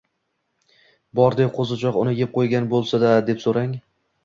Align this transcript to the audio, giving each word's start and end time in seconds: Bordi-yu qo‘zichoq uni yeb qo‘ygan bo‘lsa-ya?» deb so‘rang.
Bordi-yu 1.19 1.51
qo‘zichoq 1.59 2.01
uni 2.05 2.15
yeb 2.23 2.33
qo‘ygan 2.39 2.73
bo‘lsa-ya?» 2.75 3.15
deb 3.31 3.47
so‘rang. 3.47 3.79